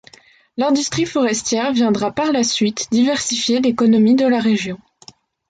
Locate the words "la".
2.31-2.43, 4.25-4.39